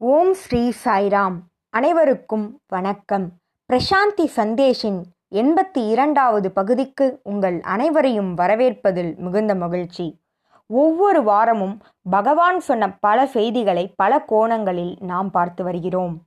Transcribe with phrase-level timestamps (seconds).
[0.00, 1.36] ஓம் ஸ்ரீ சாய்ராம்.
[1.70, 3.32] அனைவருக்கும் வணக்கம்.
[3.72, 10.20] பிரசாந்தி சந்தேஷின் எண்பத்தி இரண்டாவது பகுதிக்கு உங்கள் அனைவரையும் வரவேற்பதில் மிகுந்த மகிழ்ச்சி.
[10.66, 16.22] ஒவ்வொரு வாரமும் பகவான் சொன்ன பல செய்திகளை பல கோணங்களில் நாம் பார்த்து வருகிறோம்.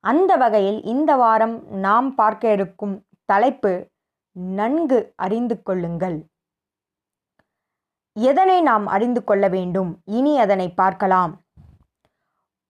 [0.00, 3.88] அந்த வகையில் இந்த வாரம் நாம் பார்க்க இருக்கும் தலைப்பு
[4.32, 6.24] நன்கு அறிந்து கொள்ளுங்கள்.
[8.12, 9.98] எதனை நாம் அறிந்து கொள்ள வேண்டும்?
[10.04, 11.43] இனி அதனை பார்க்கலாம்.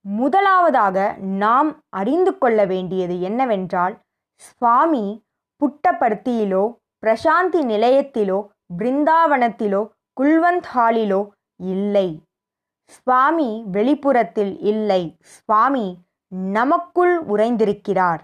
[0.07, 3.99] முதலாவதாக நாம் அறிந்து கொள்ள வேண்டியது என்னவென்றால்
[4.37, 5.25] சுவாமி
[5.61, 8.47] புட்டபர்த்தியிலோ பிரசாந்தி நிலையத்திலோ
[8.79, 9.89] பிருந்தாவனத்திலோ
[10.21, 12.23] குல்வந்த் ஹாலிலோ இல்லை.
[12.85, 15.17] சுவாமி வெளிப்புறத்தில் இல்லை.
[15.21, 18.21] சுவாமி நமக்குள் உறைந்திருக்கிறார்.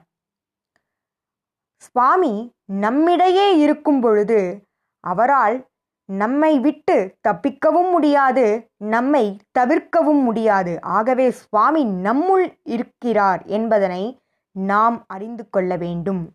[1.77, 4.69] சுவாமி நம்மிடையே இருக்கும் பொழுது
[5.01, 5.70] அவரால்
[6.11, 10.81] நம்மை விட்டு தப்பிக்கவும் முடியாது நம்மை தவிர்க்கவும் முடியாது.
[10.81, 16.31] ஆகவே சுவாமி நம்முள் இருக்கிறார் என்பதனை நாம் அறிந்து கொள்ள வேண்டும்.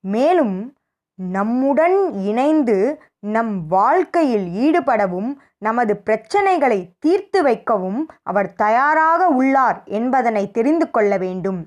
[0.00, 0.74] மேலும்
[1.14, 11.16] நம்முடன் இணைந்து நம் வாழ்க்கையில் ஈடுபடவும் நமது பிரச்சனைகளை தீர்த்து வைக்கவும் அவர் தயாராக உள்ளார் என்பதனை தெரிந்து கொள்ள
[11.16, 11.66] வேண்டும்.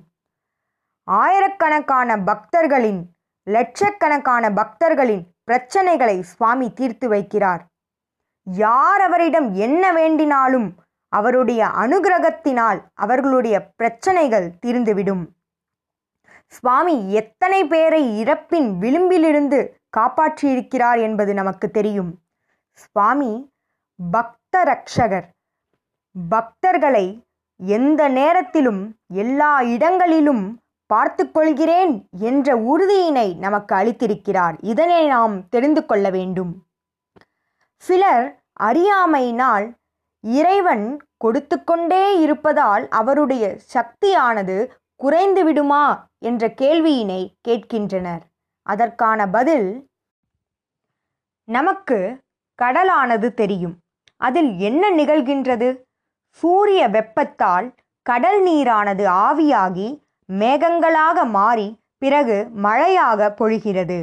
[1.03, 3.05] ஆயிரக்கணக்கான பக்தர்களின்
[3.43, 7.59] லட்சக்கணக்கான பக்தர்களின் பிரச்சனைகளை சுவாமி தீர்த்து வைக்கிறார்.
[8.43, 10.71] யார் அவரிடம் என்ன வேண்டினாலும்
[11.07, 15.25] அவருடைய அனுகிரகத்தினால் அவர்களுடைய பிரச்சனைகள் தீர்ந்துவிடும்.
[16.45, 22.19] சுவாமி எத்தனை பேரை இறப்பின் விளிம்பிலிருந்து காப்பாற்றியிருக்கிறார் என்பது நமக்கு தெரியும்.
[22.71, 23.51] சுவாமி
[24.11, 25.27] பக்த ரக்ஷகர்
[26.31, 27.21] பக்தர்களை
[27.55, 34.55] எந்த நேரத்திலும் எல்லா இடங்களிலும் பார்த்து கொள்கிறேன் என்ற உறுதியினை நமக்கு அளித்திருக்கிறார்.
[34.61, 36.65] இதனை நாம் தெரிந்து கொள்ள வேண்டும்.
[37.75, 39.73] சிலர் அறியாமையினால்
[40.21, 48.21] இறைவன் கொடுத்து கொண்டே இருப்பதால் அவருடைய சக்தியானது குறைந்து விடுமா என்ற கேள்வியினை கேட்கின்றனர்.
[48.61, 49.89] அதற்கான பதில்
[51.43, 52.17] நமக்கு
[52.61, 53.77] கடலானது தெரியும்.
[54.17, 55.81] அதில் என்ன நிகழ்கின்றது?
[56.29, 60.02] சூரிய வெப்பத்தால் கடல் நீரானது ஆவியாகி
[60.41, 61.67] மேகங்களாக மாறி
[61.97, 63.99] பிறகு மழையாக பொழிகிறது.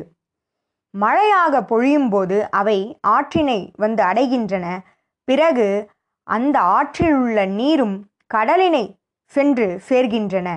[0.94, 4.66] மழையாக பொழியும்போது அவை ஆற்றினை வந்து அடைகின்றன.
[5.28, 5.68] பிறகு
[6.26, 7.96] அந்த ஆற்றில் உள்ள நீரும்
[8.34, 8.84] கடலினை
[9.34, 10.48] சென்று சேர்கின்றன.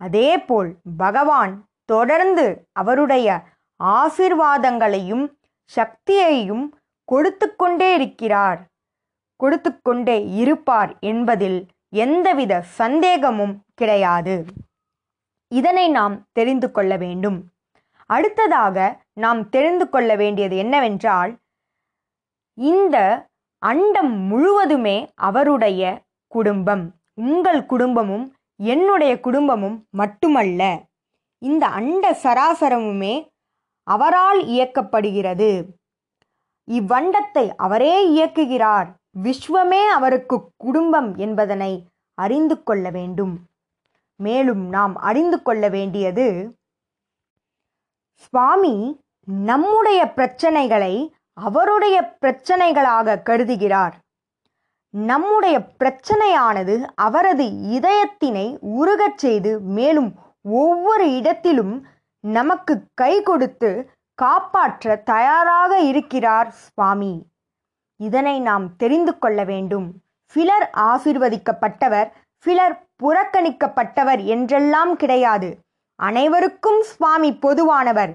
[0.00, 1.54] அதேபோல் பகவான்
[1.84, 3.28] தொடர்ந்து அவருடைய
[3.80, 5.26] ஆசிர்வாதங்களையும்
[5.76, 6.64] சக்தியையும்
[7.04, 8.60] கொடுத்து கொண்டே இருக்கிறார்.
[9.40, 11.60] கொடுத்து கொண்டே இருப்பார் என்பதில்
[12.04, 14.36] எந்தவித சந்தேகமும் கிடையாது.
[15.54, 17.38] இதனை நாம் தெரிந்து கொள்ள வேண்டும்.
[18.06, 21.36] அடுத்ததாக நாம் தெரிந்து கொள்ள வேண்டியது என்னவென்றால்
[22.54, 23.26] இந்த
[23.58, 26.94] அண்டம் முழுவதுமே அவருடைய குடும்பம்.
[27.14, 30.62] உங்கள் குடும்பமும் என்னுடைய குடும்பமும் மட்டுமல்ல
[31.38, 33.28] இந்த அண்ட சராசரமுமே
[33.82, 35.50] அவரால் இயக்கப்படுகிறது.
[36.70, 38.88] இவ்வண்டத்தை அவரே இயக்குகிறார்.
[39.22, 41.72] விஸ்வமே அவருக்கு குடும்பம் என்பதனை
[42.14, 43.40] அறிந்து கொள்ள வேண்டும்.
[44.20, 46.26] மேலும் நாம் அறிந்து கொள்ள வேண்டியது
[48.24, 48.74] சுவாமி
[49.46, 50.94] நம்முடைய பிரச்சனைகளை
[51.38, 53.94] அவருடைய பிரச்சனைகளாக கருதுகிறார்.
[54.90, 57.44] நம்முடைய பிரச்சனையானது அவரது
[57.78, 60.10] இதயத்தினை உருகச் செய்து மேலும்
[60.42, 61.74] ஒவ்வொரு இடத்திலும்
[62.20, 63.70] நமக்கு கை கொடுத்து
[64.14, 67.12] காப்பாற்ற தயாராக இருக்கிறார் சுவாமி.
[68.00, 69.86] இதனை நாம் தெரிந்து கொள்ள வேண்டும்.
[70.30, 72.10] சிலர் ஆசிர்வதிக்கப்பட்டவர்
[72.44, 75.58] சிலர் புறக்கணிக்கப்பட்டவர் என்றெல்லாம் கிடையாது.
[75.94, 78.12] அனைவருக்கும் சுவாமி பொதுவானவர்.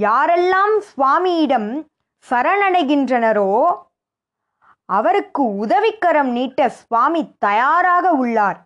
[0.00, 1.86] யாரெல்லாம் சுவாமியிடம்
[2.30, 3.50] சரணடைகின்றனரோ
[4.84, 8.58] அவருக்கு உதவிக்கரம் நீட்ட சுவாமி தயாராக உள்ளார்.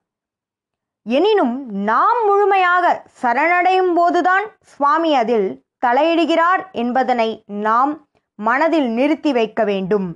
[1.02, 5.48] எனினும் நாம் முழுமையாக சரணடையும் போதுதான் சுவாமி அதில்
[5.86, 7.92] தலையிடுகிறார் என்பதனை நாம்
[8.34, 10.08] மனதில் நிறுத்தி வைக்க வேண்டும்.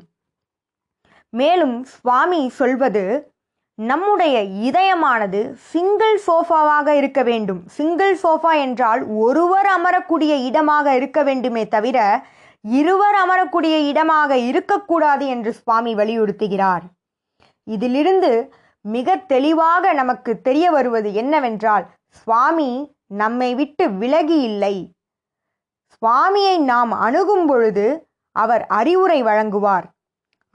[1.28, 3.31] மேலும் சுவாமி சொல்வது
[3.75, 7.60] நம்முடைய இதயமானது சிங்கிள் சோஃபாவாக இருக்க வேண்டும்.
[7.66, 11.98] சிங்கிள் சோஃபா என்றால் ஒருவர் அமரக்கூடிய இடமாக இருக்க வேண்டுமே தவிர
[12.63, 16.84] இருவர் அமரக்கூடிய இடமாக இருக்கக்கூடாது என்று சுவாமி வலியுறுத்துகிறார்.
[17.65, 22.71] இதிலிருந்து மிக தெளிவாக நமக்கு தெரிய வருவது என்னவென்றால் சுவாமி
[23.07, 24.92] நம்மை விட்டு விலகி இல்லை.
[25.95, 27.86] சுவாமியை நாம் அணுகும் பொழுது
[28.36, 29.86] அவர் அறிவுரை வழங்குவார்.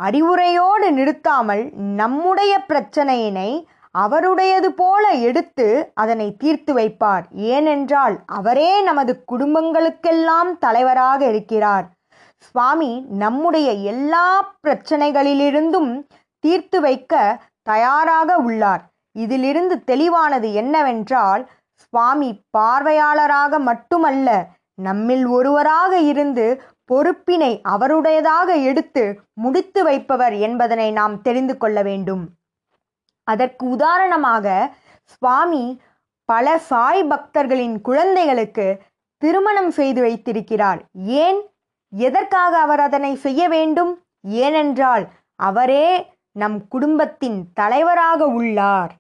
[0.04, 3.50] அறிவுரையோடு நிறுத்தாமல் நம்முடைய பிரச்சனையினை
[3.92, 7.24] அவருடையது போல எடுத்து அதனை தீர்த்து வைப்பார்.
[7.32, 11.86] ஏனென்றால் அவரே நமது குடும்பங்களுக்கெல்லாம் தலைவராக இருக்கிறார்.
[12.38, 15.92] சுவாமி நம்முடைய எல்லா பிரச்சனைகளிலிருந்தும்
[16.40, 17.14] தீர்த்து வைக்க
[17.64, 18.84] தயாராக உள்ளார்.
[19.16, 21.44] இதிலிருந்து தெளிவானது என்னவென்றால்
[21.74, 24.30] சுவாமி பார்வையாளராக மட்டுமல்ல
[24.82, 26.46] நம்மில் ஒருவராக இருந்து
[26.92, 32.30] பொறுப்பினை அவருடையதாக எடுத்து முடித்து வைப்பவர் என்பதனை நாம் தெரிந்து கொள்ள வேண்டும்.
[33.24, 35.82] அதற்கு உதாரணமாக சுவாமி
[36.26, 38.82] பல சாய் பக்தர்களின் குழந்தைகளுக்கு
[39.18, 40.86] திருமணம் செய்து வைத்திருக்கிறார்.
[40.94, 41.50] ஏன்?
[41.90, 44.04] எதற்காக அவர் அதனை செய்ய வேண்டும்?
[44.22, 48.92] ஏனென்றால் அவரே நம் குடும்பத்தின் தலைவராக உள்ளார்.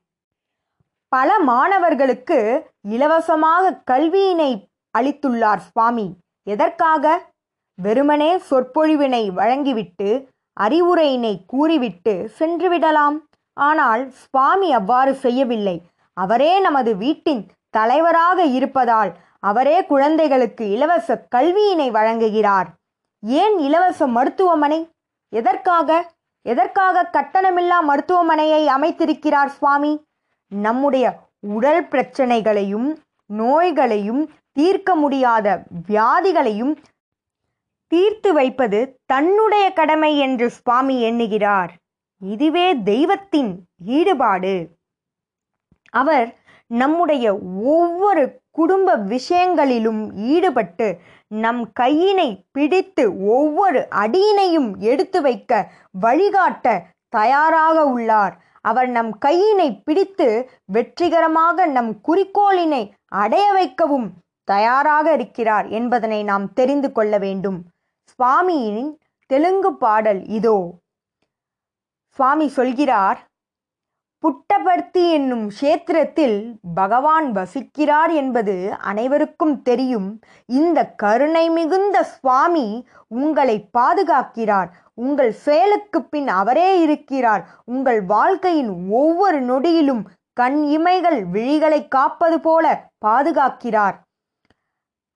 [1.08, 4.68] பல மாணவர்களுக்கு இலவசமாக கல்வியினை
[4.98, 6.16] அளித்துள்ளார் சுவாமி.
[6.44, 7.32] எதற்காக?
[7.82, 10.10] வெறுமனே சொற்பொழிவினை வழங்கிவிட்டு
[10.58, 13.18] அறிவுரையினை கூறிவிட்டு சென்றுவிடலாம்.
[13.58, 15.78] ஆனால் சுவாமி அவ்வாறு செய்யவில்லை.
[16.18, 22.68] அவரே நமது வீட்டின் தலைவராக இருப்பதால் அவரே குழந்தைகளுக்கு இலவச கல்வியினை வழங்குகிறார்.
[23.24, 24.80] ஏன் இலவச மருத்துவமனை?
[25.34, 25.90] எதற்காக?
[26.46, 29.94] எதற்காக கட்டணமில்லா மருத்துவமனையை அமைத்திருக்கிறார் சுவாமி?
[30.52, 31.06] நம்முடைய
[31.40, 32.90] உடல் பிரச்சனைகளையும்
[33.30, 34.22] நோய்களையும்
[34.52, 35.48] தீர்க்க முடியாத
[35.88, 36.74] வியாதிகளையும்
[37.88, 41.72] தீர்த்து வைப்பது தன்னுடைய கடமை என்று சுவாமி எண்ணுகிறார்.
[42.22, 43.52] இதுவே தெய்வத்தின்
[43.86, 44.56] ஈடுபாடு.
[45.90, 46.28] அவர்
[46.72, 47.26] நம்முடைய
[47.76, 50.88] ஒவ்வொரு குடும்ப விஷயங்களிலும் ஈடுபட்டு
[51.28, 55.52] நம் கையினை பிடித்து ஒவ்வொரு அடியினையும் எடுத்து வைக்க
[56.00, 58.36] வழிகாட்ட தயாராக உள்ளார்.
[58.62, 60.28] அவர் நம் கையினை பிடித்து
[60.66, 64.08] வெற்றிகரமாக நம் குறிக்கோளினை அடைய வைக்கவும்
[64.44, 67.60] தயாராக இருக்கிறார் என்பதனை நாம் தெரிந்து கொள்ள வேண்டும்.
[68.18, 70.74] சுவாமியின் தெலுங்கு பாடல் இதோ.
[72.10, 73.26] சுவாமி சொல்கிறார்
[74.24, 80.20] புட்டபர்த்தி என்னும் க்ஷேத்திரத்தில் பகவான் வசிக்கிறார் என்பது அனைவருக்கும் தெரியும்.
[80.46, 84.70] இந்த கருணை மிகுந்த சுவாமி உங்களை பாதுகாக்கிறார்.
[84.94, 87.48] உங்கள் செயலுக்கு பின் அவரே இருக்கிறார்.
[87.66, 90.04] உங்கள் வாழ்க்கையின் ஒவ்வொரு நொடியிலும்
[90.34, 94.07] கண் இமைகள் விழிகளை காப்பது போல பாதுகாக்கிறார்.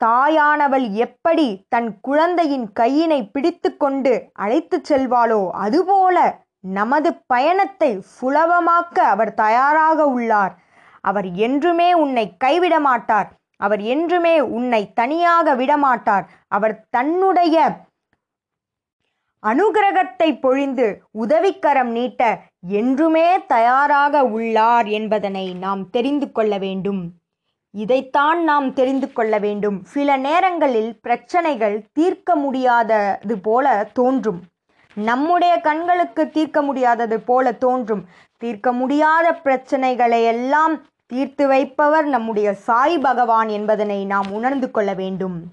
[0.04, 6.18] தாயானவள் எப்படி தன் குழந்தையின் கையினை பிடித்து கொண்டு அழைத்துச் செல்வாளோ அதுபோல
[6.60, 10.54] நமது பயணத்தை சுலபமாக்க அவர் தயாராக உள்ளார்.
[11.02, 16.26] அவர் என்றுமே உன்னை கைவிட மாட்டார் அவர் என்றுமே உன்னை தனியாக விடமாட்டார்.
[16.48, 17.56] அவர் தன்னுடைய
[19.44, 20.88] அனுகிரகத்தை பொழிந்து
[21.24, 22.22] உதவிக்கரம் நீட்ட
[22.80, 27.02] என்றுமே தயாராக உள்ளார் என்பதனை நாம் தெரிந்து கொள்ள வேண்டும்.
[27.72, 29.84] இதைத்தான் நாம் தெரிந்து கொள்ள வேண்டும்.
[29.84, 34.42] சில நேரங்களில் பிரச்சனைகள் தீர்க்க முடியாதது போல தோன்றும்.
[34.94, 38.06] நம்முடைய கண்களுக்கு தீர்க்க முடியாதது போல தோன்றும்.
[38.38, 45.44] தீர்க்க முடியாத பிரச்சனைகளை எல்லாம் தீர்த்து வைப்பவர் நம்முடைய சாய் பகவான் என்பதனை நாம் உணர்ந்து கொள்ள வேண்டும்.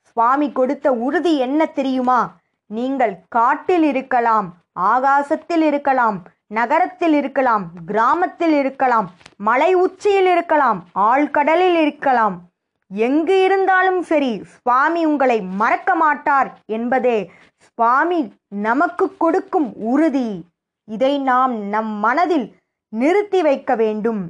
[0.00, 2.36] சுவாமி கொடுத்த உறுதி என்ன தெரியுமா?
[2.66, 6.22] நீங்கள் காட்டில் இருக்கலாம் ஆகாசத்தில் இருக்கலாம்
[6.56, 9.06] நகரத்தில் இருக்கலாம் கிராமத்தில் இருக்கலாம்
[9.48, 10.80] மலை உச்சியில் இருக்கலாம்
[11.10, 12.36] ஆழ்கடலில் இருக்கலாம்.
[12.90, 17.18] எங்கு இருந்தாலும் சரி சுவாமி உங்களை மறக்க மாட்டார் என்பதே
[17.66, 18.18] சுவாமி
[18.66, 20.28] நமக்கு கொடுக்கும் உறுதி.
[20.88, 22.46] இதை நாம் நம் மனதில்
[22.92, 24.22] நிறுத்தி வைக்க வேண்டும்.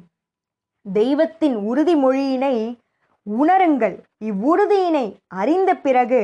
[0.87, 2.55] தெய்வத்தின் உறுதிமொழியினை
[3.27, 3.97] உணருங்கள்.
[4.31, 5.07] இவ்வுறுதியினை
[5.41, 6.21] அறிந்த பிறகு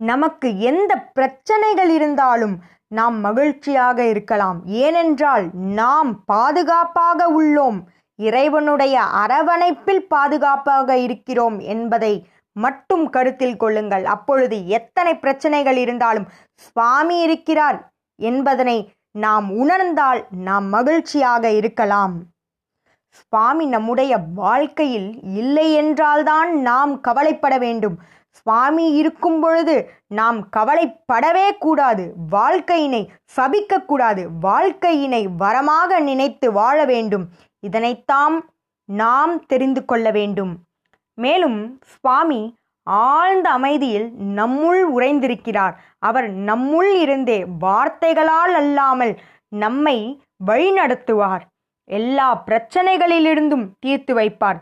[0.00, 2.54] நமக்கு எந்த பிரச்சனைகள் இருந்தாலும்
[2.98, 4.58] நாம் மகிழ்ச்சியாக இருக்கலாம்.
[4.84, 5.44] ஏனென்றால்
[5.80, 7.78] நாம் பாதுகாப்பாக உள்ளோம்.
[8.18, 12.14] இறைவனுடைய அரவணைப்பில் பாதுகாப்பாக இருக்கிறோம் என்பதை
[12.56, 14.04] மட்டும் கருத்தில் கொள்ளுங்கள்.
[14.14, 16.28] அப்பொழுது எத்தனை பிரச்சனைகள் இருந்தாலும்
[16.66, 17.78] சுவாமி இருக்கிறார்
[18.18, 18.78] என்பதனை
[19.18, 22.14] நாம் உணர்ந்தால் நாம் மகிழ்ச்சியாக இருக்கலாம்.
[23.20, 27.96] சுவாமி நம்முடைய வாழ்க்கையில் இல்லை என்றால்தான் நாம் கவலைப்பட வேண்டும்.
[28.32, 29.74] சுவாமி இருக்கும் பொழுது
[30.06, 33.02] நாம் கவலைப்படவே கூடாது வாழ்க்கையினை
[33.36, 37.24] சபிக்கக்கூடாது வாழ்க்கையினை வரமாக நினைத்து வாழ வேண்டும்.
[37.66, 38.36] இதனைத்தாம்
[38.84, 40.52] நாம் தெரிந்து கொள்ள வேண்டும்.
[41.14, 42.42] மேலும் சுவாமி
[42.86, 44.08] ஆழ்ந்த அமைதியில்
[44.40, 45.74] நம்முள் உறைந்திருக்கிறார்.
[45.98, 49.14] அவர் நம்முள் இருந்தே வார்த்தைகளால் அல்லாமல்
[49.48, 51.44] நம்மை வழிநடத்துவார்.
[51.90, 54.60] எல்லா பிரச்சனைகளிலிருந்தும் தீர்த்து வைப்பார்.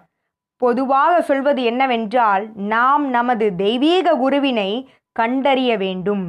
[0.60, 4.70] பொதுவாக சொல்வது என்னவென்றால் நாம் நமது தெய்வீக குருவினை
[5.16, 6.24] கண்டறிய வேண்டும்.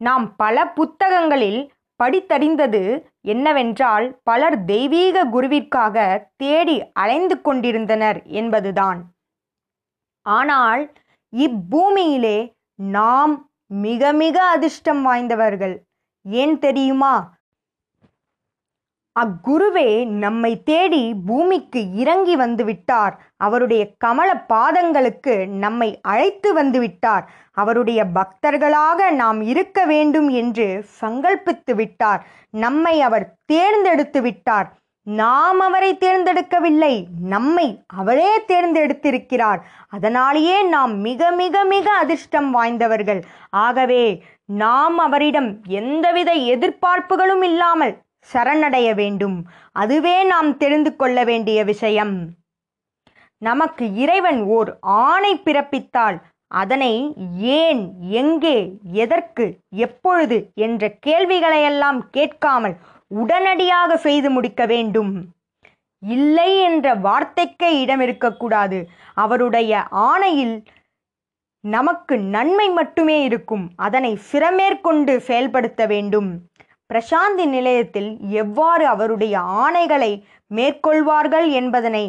[0.00, 1.60] நாம் பல புத்தகங்களில்
[2.00, 2.82] படித்தறிந்தது
[3.20, 5.96] என்னவென்றால் பலர் தெய்வீக குருவிற்காக
[6.36, 9.00] தேடி அலைந்து கொண்டிருந்தனர் என்பதுதான்.
[10.26, 10.82] ஆனால்
[11.32, 12.38] இப்பூமியிலே
[12.74, 13.34] நாம்
[13.66, 15.76] மிக மிக அதிர்ஷ்டம் வாய்ந்தவர்கள்.
[16.24, 17.14] ஏன் தெரியுமா?
[19.16, 23.14] அக்குருவே நம்மை தேடி பூமிக்கு இறங்கி வந்து விட்டார்.
[23.36, 27.24] அவருடைய கமல பாதங்களுக்கு நம்மை அழைத்து வந்து விட்டார்.
[27.52, 32.26] அவருடைய பக்தர்களாக நாம் இருக்க வேண்டும் என்று சங்கல்பித்து விட்டார்.
[32.50, 34.68] நம்மை அவர் தேர்ந்தெடுத்து விட்டார்.
[35.02, 39.60] நாம் அவரை தேர்ந்தெடுக்கவில்லை நம்மை அவரே தேர்ந்தெடுத்திருக்கிறார்.
[39.88, 43.22] அதனாலேயே நாம் மிக மிக மிக அதிர்ஷ்டம் வாய்ந்தவர்கள்.
[43.50, 44.04] ஆகவே
[44.44, 45.50] நாம் அவரிடம்
[45.80, 47.94] எந்தவித எதிர்பார்ப்புகளும் இல்லாமல்
[48.32, 49.44] சரணடைய வேண்டும்.
[49.72, 52.30] அதுவே நாம் தெரிந்து கொள்ள வேண்டிய விஷயம்.
[53.38, 62.76] நமக்கு இறைவன் ஓர் ஆணை பிறப்பித்தால் அதனை ஏன் எங்கே எதற்கு எப்பொழுது என்ற கேள்விகளையெல்லாம் கேட்காமல்
[63.08, 65.34] உடனடியாக செய்து முடிக்க வேண்டும்.
[66.02, 68.88] இல்லை என்ற வார்த்தைக்கே இடம் இருக்கக்கூடாது.
[69.14, 70.62] அவருடைய ஆணையில்
[71.60, 73.70] நமக்கு நன்மை மட்டுமே இருக்கும்.
[73.76, 76.49] அதனை சிறமேற்கொண்டு செயல்படுத்த வேண்டும்.
[76.90, 78.10] பிரசாந்தி நிலையத்தில்
[78.42, 80.12] எவ்வாறு அவருடைய ஆணைகளை
[80.50, 82.04] மேற்கொள்வார்கள் என்பதனை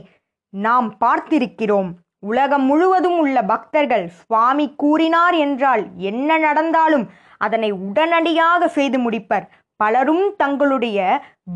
[0.53, 1.89] நாம் பார்த்திருக்கிறோம்.
[2.19, 7.05] உலகம் முழுவதும் உள்ள பக்தர்கள் சுவாமி கூறினார் என்றால் என்ன நடந்தாலும்
[7.37, 9.45] அதனை உடனடியாக செய்து முடிப்பர்.
[9.79, 10.97] பலரும் தங்களுடைய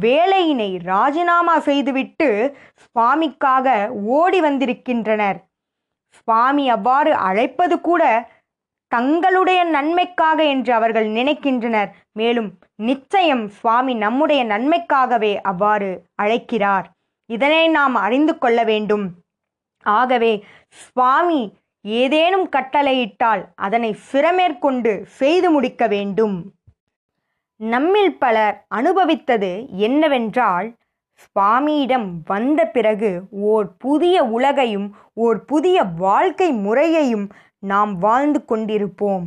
[0.04, 2.30] வேலையினை ராஜினாமா செய்துவிட்டு
[2.84, 3.68] சுவாமிக்காக
[4.20, 5.38] ஓடி வந்திருக்கின்றனர்.
[6.18, 8.04] சுவாமி அவ்வாறு அழைப்பது கூட
[8.88, 11.92] தங்களுடைய நன்மைக்காக என்று அவர்கள் நினைக்கின்றனர்.
[12.12, 16.88] மேலும் நிச்சயம் சுவாமி நம்முடைய நன்மைக்காகவே அவ்வாறு அழைக்கிறார்.
[17.30, 19.06] இதனை நாம் அறிந்து கொள்ள வேண்டும்.
[19.84, 26.54] ஆகவே சுவாமி ஏதேனும் கட்டளையிட்டால் அதனை சிறமேற்கொண்டு செய்து முடிக்க வேண்டும்.
[27.60, 30.68] நம்மில் பலர் அனுபவித்தது என்னவென்றால்
[31.22, 37.30] சுவாமியிடம் வந்த பிறகு ஓர் புதிய உலகையும் ஓர் புதிய வாழ்க்கை முறையையும்
[37.60, 39.26] நாம் வாழ்ந்து கொண்டிருப்போம்.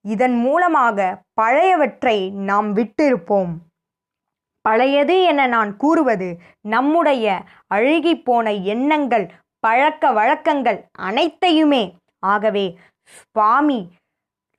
[0.00, 3.52] இதன் மூலமாக பழையவற்றை நாம் விட்டிருப்போம்.
[4.60, 6.28] பழையது என நான் கூறுவது
[6.60, 7.42] நம்முடைய
[7.74, 9.30] அழுகிப்போன எண்ணங்கள்
[9.60, 11.96] பழக்க வழக்கங்கள் அனைத்தையுமே.
[12.18, 13.88] ஆகவே சுவாமி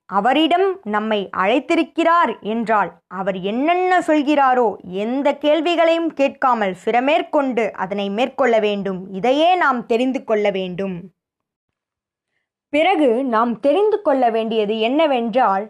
[0.10, 4.68] அவரிடம் நம்மை அழைத்திருக்கிறார் என்றால் அவர் என்னென்ன சொல்கிறாரோ
[5.04, 9.00] எந்த கேள்விகளையும் கேட்காமல் சிறமேற்கொண்டு அதனை மேற்கொள்ள வேண்டும்.
[9.12, 10.96] இதையே நாம் தெரிந்து கொள்ள வேண்டும்.
[12.70, 15.66] பிறகு நாம் தெரிந்து கொள்ள வேண்டியது என்னவென்றால்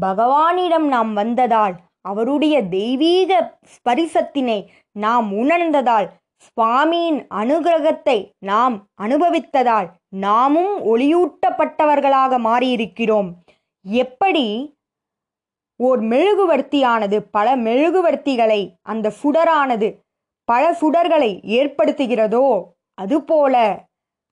[0.00, 4.58] பகவானிடம் நாம் வந்ததால் அவருடைய தெய்வீக ஸ்பரிசத்தினை
[4.92, 6.08] நாம் உணர்ந்ததால்
[6.44, 13.30] சுவாமியின் அனுகிரகத்தை நாம் அனுபவித்ததால் நாமும் ஒளியூட்டப்பட்டவர்களாக மாறியிருக்கிறோம்.
[13.84, 14.46] எப்படி
[15.80, 19.88] ஓர் மெழுகுவர்த்தியானது பல மெழுகுவர்த்திகளை அந்த சுடரானது
[20.44, 22.46] பல சுடர்களை ஏற்படுத்துகிறதோ
[22.94, 23.54] அதுபோல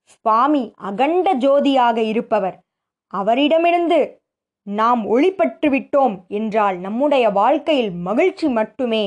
[0.05, 2.57] சுவாமி அகண்ட ஜோதியாக இருப்பவர்.
[3.13, 3.99] அவரிடமிருந்து
[4.67, 9.05] நாம் ஒளிப்பட்டு விட்டோம் என்றால் நம்முடைய வாழ்க்கையில் மகிழ்ச்சி மட்டுமே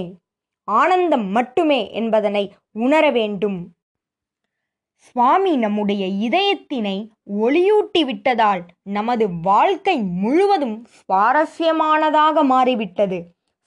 [0.67, 2.43] ஆனந்தம் மட்டுமே என்பதனை
[2.77, 3.60] உணர வேண்டும்.
[5.06, 13.20] சுவாமி நம்முடைய இதயத்தினை ஒளியூட்டி விட்டதால் நமது வாழ்க்கை முழுவதும் சுவாரஸ்யமானதாக மாறிவிட்டது.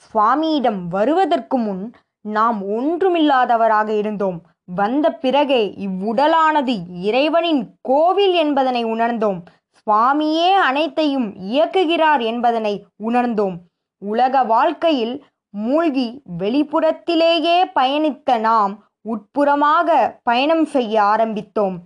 [0.04, 4.38] சுவாமியிடம் வருவதற்கு முன் நாம் ஒன்றுமில்லாதவராக இருந்தோம்.
[4.64, 9.40] வந்த பிறகே இவ்வுடலானது இறைவனின் கோவில் என்பதனை உணர்ந்தோம்.
[9.78, 12.74] சுவாமியே அனைத்தையும் இயக்குகிறார் என்பதனை
[13.04, 13.56] உணர்ந்தோம்.
[14.02, 15.24] உலக வாழ்க்கையில்
[15.54, 16.08] மூழ்கி
[16.38, 18.74] வெளிப்புறத்திலேயே பயணித்த நாம்
[19.08, 21.76] உட்புறமாக பயணம் செய்ய ஆரம்பித்தோம்.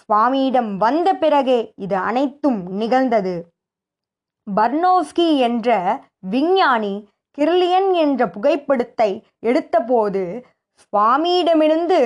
[0.00, 3.52] சுவாமியிடம் வந்த பிறகே இது அனைத்தும் நிகழ்ந்தது.
[4.56, 7.08] பர்னோஸ்கி என்ற விஞ்ஞானி
[7.38, 9.10] கிர்லியன் என்ற புகைப்படத்தை
[9.42, 10.44] எடுத்தபோது
[10.82, 12.00] சுவாமியிடமிருந்து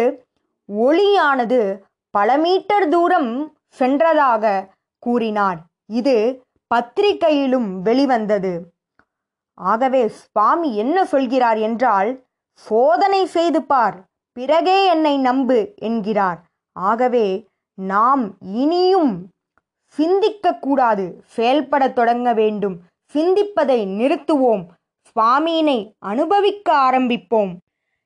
[0.69, 1.61] ஒளியானது
[2.11, 4.45] பல மீட்டர் தூரம் சென்றதாக
[4.99, 5.59] கூறினார்.
[5.87, 6.17] இது
[6.75, 8.53] பத்திரிகையிலும் வெளிவந்தது.
[9.55, 12.11] ஆகவே சுவாமி என்ன சொல்கிறார் என்றால்
[12.53, 14.08] சோதனை செய்து பார்.
[14.39, 16.45] பிறகே என்னை நம்பு என்கிறார்.
[16.73, 19.29] ஆகவே நாம் இனியும்
[19.97, 22.81] சிந்திக்கக்கூடாது செயல்படத் தொடங்க வேண்டும்.
[23.15, 24.67] சிந்திப்பதை நிறுத்துவோம்.
[25.11, 27.57] சுவாமியினை அனுபவிக்க ஆரம்பிப்போம்.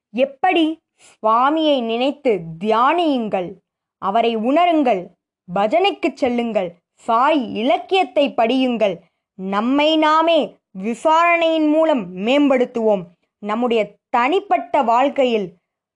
[0.09, 0.77] எப்படி?
[0.97, 3.53] சுவாமியை நினைத்து தியானியுங்கள்.
[3.97, 5.07] அவரை உணருங்கள்.
[5.55, 6.75] பஜனைக்கு செல்லுங்கள்.
[6.93, 8.99] சாய் இலக்கியத்தை படியுங்கள்.
[9.33, 13.03] நம்மை நாமே விசாரணையின் மூலம் மேம்படுத்துவோம்.
[13.39, 15.53] நம்முடைய தனிப்பட்ட வாழ்க்கையில்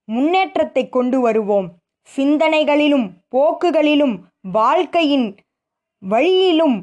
[0.08, 1.68] முன்னேற்றத்தை கொண்டு வருவோம்.
[2.16, 5.36] சிந்தனைகளிலும் போக்குகளிலும் வாழ்க்கையின்
[6.04, 6.78] வழியிலும்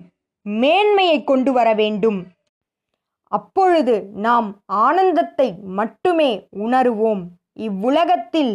[0.46, 2.26] மேன்மையை கொண்டு வர வேண்டும்.
[3.32, 3.94] அப்பொழுது
[4.26, 7.22] நாம் ஆனந்தத்தை மட்டுமே உணருவோம்.
[7.58, 8.54] இவ்வுலகத்தில்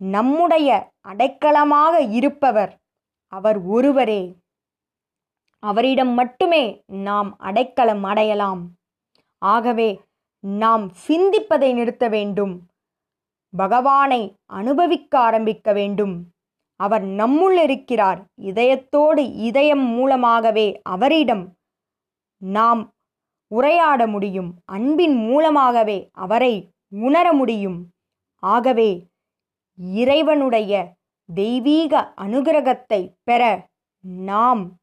[0.00, 0.68] நம்முடைய
[1.08, 2.72] அடைக்கலமாக இருப்பவர்
[3.32, 4.22] அவர் ஒருவரே.
[5.62, 8.62] அவரிடம் மட்டுமே நாம் அடைக்கலம் அடையலாம்.
[9.38, 10.00] ஆகவே
[10.40, 12.54] நாம் சிந்திப்பதை நிறுத்த வேண்டும்.
[13.56, 16.28] பகவானை அனுபவிக்க ஆரம்பிக்க வேண்டும்.
[16.76, 18.24] அவர் நம்முள் இருக்கிறார்.
[18.40, 21.52] இதயத்தோடு இதயம் மூலமாகவே அவரிடம்
[22.36, 22.92] நாம்
[23.48, 24.54] உரையாட முடியும்.
[24.64, 27.88] அன்பின் மூலமாகவே அவரை உணர முடியும்.
[28.38, 29.06] ஆகவே
[29.76, 30.92] இறைவனுடைய
[31.34, 33.66] தெய்வீக அனுகிரகத்தை பெற
[34.00, 34.76] நாம்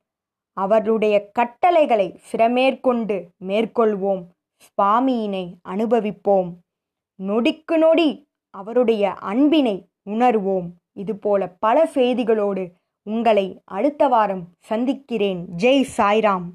[0.54, 4.24] அவருடைய கட்டளைகளை சிரமேற்கொண்டு மேற்கொள்வோம்.
[4.64, 6.50] சுவாமியினை அனுபவிப்போம்.
[7.20, 10.68] நொடிக்கு நொடி அவருடைய அன்பினை உணர்வோம்.
[10.94, 12.72] இதுபோல பல செய்திகளோடு
[13.04, 15.48] உங்களை அடுத்த வாரம் சந்திக்கிறேன்.
[15.58, 16.48] ஜெய் சாய்ராம்.